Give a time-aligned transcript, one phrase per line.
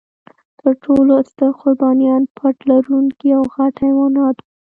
[0.59, 4.43] تر ټولو ستر قربانیان پت لرونکي او غټ حیوانات و.